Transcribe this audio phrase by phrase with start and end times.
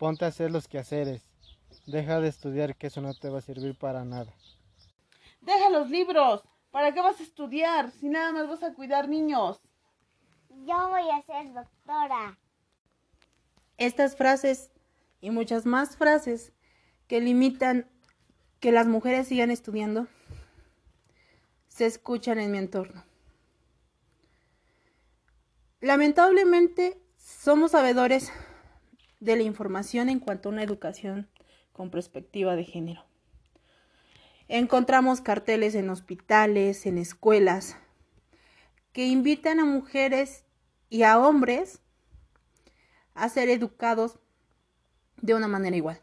[0.00, 1.22] ponte a hacer los quehaceres.
[1.86, 4.32] Deja de estudiar que eso no te va a servir para nada.
[5.42, 6.42] Deja los libros.
[6.70, 9.60] ¿Para qué vas a estudiar si nada más vas a cuidar niños?
[10.48, 12.38] Yo voy a ser doctora.
[13.76, 14.70] Estas frases
[15.20, 16.54] y muchas más frases
[17.06, 17.86] que limitan
[18.58, 20.06] que las mujeres sigan estudiando
[21.68, 23.04] se escuchan en mi entorno.
[25.80, 28.32] Lamentablemente somos sabedores
[29.20, 31.28] de la información en cuanto a una educación
[31.72, 33.04] con perspectiva de género.
[34.48, 37.76] Encontramos carteles en hospitales, en escuelas,
[38.92, 40.44] que invitan a mujeres
[40.88, 41.80] y a hombres
[43.14, 44.18] a ser educados
[45.20, 46.00] de una manera igual.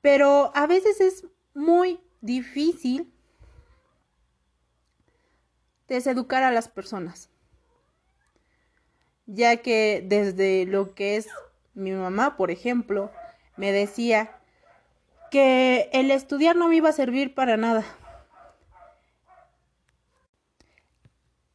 [0.00, 3.12] Pero a veces es muy difícil
[5.88, 7.30] deseducar a las personas,
[9.26, 11.28] ya que desde lo que es
[11.74, 13.10] mi mamá, por ejemplo,
[13.56, 14.30] me decía
[15.30, 17.84] que el estudiar no me iba a servir para nada,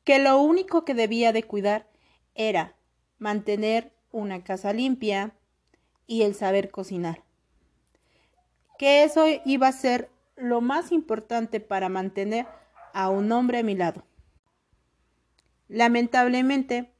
[0.03, 1.87] que lo único que debía de cuidar
[2.35, 2.75] era
[3.17, 5.33] mantener una casa limpia
[6.07, 7.23] y el saber cocinar,
[8.77, 12.47] que eso iba a ser lo más importante para mantener
[12.93, 14.03] a un hombre a mi lado.
[15.69, 16.91] Lamentablemente,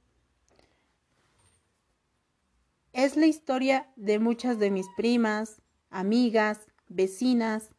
[2.93, 7.71] es la historia de muchas de mis primas, amigas, vecinas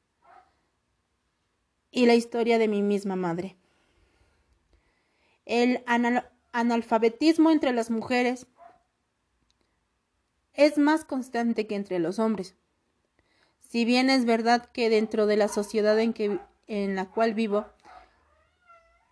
[1.91, 3.57] y la historia de mi misma madre.
[5.45, 5.85] El
[6.53, 8.47] analfabetismo entre las mujeres
[10.55, 12.55] es más constante que entre los hombres.
[13.61, 17.67] Si bien es verdad que dentro de la sociedad en, que, en la cual vivo,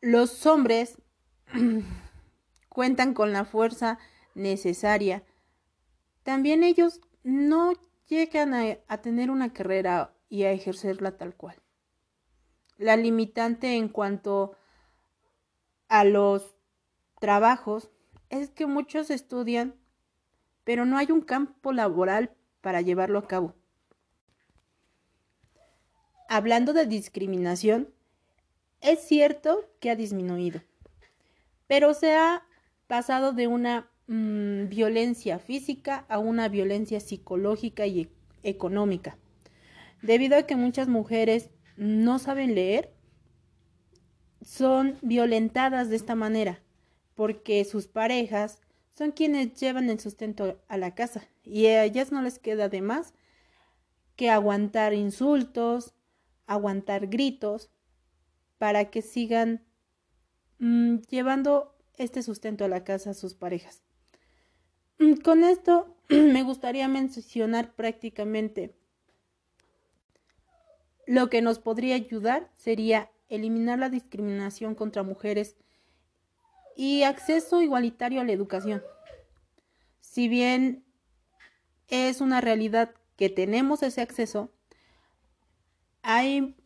[0.01, 0.99] los hombres
[2.69, 3.99] cuentan con la fuerza
[4.35, 5.25] necesaria,
[6.31, 7.73] también ellos no
[8.07, 11.57] llegan a, tener una carrera y a ejercerla tal cual.
[12.79, 14.57] La limitante en cuanto
[15.89, 16.55] a los
[17.19, 17.91] trabajos
[18.29, 19.75] es que muchos estudian,
[20.63, 22.31] pero no hay un campo laboral
[22.61, 23.57] para llevarlo a cabo.
[26.29, 27.93] Hablando de discriminación,
[28.81, 30.61] es cierto que ha disminuido
[31.67, 32.45] pero se ha
[32.89, 38.01] pasado de una mmm, violencia física a una violencia psicológica y
[38.43, 39.17] e económica,
[40.03, 42.93] debido a que muchas mujeres no saben leer,
[44.43, 46.63] son violentadas de esta manera,
[47.15, 48.61] porque sus parejas
[48.95, 52.83] son quienes llevan el sustento a la casa y a ellas no les queda de
[52.83, 53.15] más
[54.17, 55.95] que aguantar insultos,
[56.47, 57.71] aguantar gritos,
[58.59, 59.65] para que sigan
[60.61, 63.83] Mm, llevando este sustento a la casa a sus parejas.
[65.01, 68.77] Mm, con esto me gustaría mencionar prácticamente
[71.07, 75.57] lo que nos podría ayudar sería eliminar la discriminación contra mujeres
[76.77, 78.83] y acceso igualitario a la educación.
[80.01, 80.85] Si bien
[81.89, 84.53] es una realidad que tenemos ese acceso,
[86.03, 86.57] hay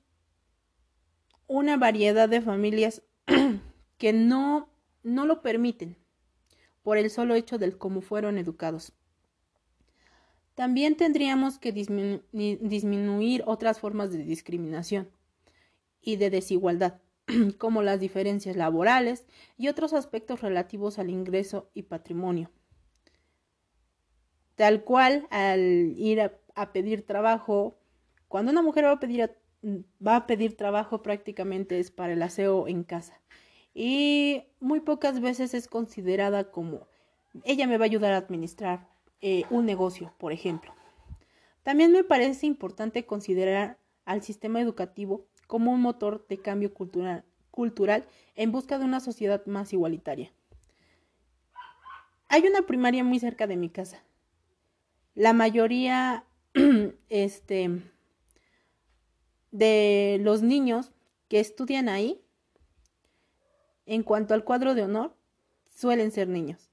[1.47, 3.03] una variedad de familias
[3.99, 4.69] que no,
[5.05, 6.03] no lo permiten
[6.84, 8.93] por el solo hecho del cómo fueron educados.
[10.55, 15.09] También tendríamos que disminuir otras formas de discriminación
[16.00, 17.00] y de desigualdad,
[17.59, 22.53] como las diferencias laborales y otros aspectos relativos al ingreso y patrimonio.
[24.55, 27.77] Tal cual, al ir a, pedir trabajo,
[28.28, 29.34] cuando una mujer va a pedir,
[30.06, 33.21] va a pedir trabajo prácticamente es para el aseo en casa
[33.74, 36.86] y muy pocas veces es considerada como
[37.42, 38.88] ella me va a ayudar a administrar
[39.20, 40.72] eh, un negocio, por ejemplo.
[41.64, 48.06] También me parece importante considerar al sistema educativo como un motor de cambio cultural, cultural
[48.36, 50.32] en busca de una sociedad más igualitaria.
[52.28, 54.04] Hay una primaria muy cerca de mi casa.
[55.15, 56.24] La mayoría
[57.09, 57.82] este,
[59.53, 60.92] de los niños
[61.28, 62.23] que estudian ahí
[63.86, 65.15] en cuanto al cuadro de honor,
[65.71, 66.71] suelen ser niños.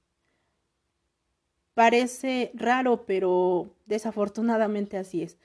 [1.74, 5.38] Parece raro, pero desafortunadamente así es.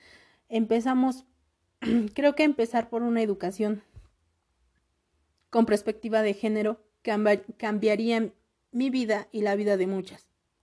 [0.48, 1.24] Empezamos,
[2.14, 3.82] creo que empezar por una educación
[5.50, 8.32] con perspectiva de género cambiaría
[8.70, 10.26] mi vida y la vida de muchas.